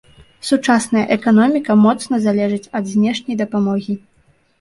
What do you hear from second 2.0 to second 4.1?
залежыць ад знешняй дапамогі.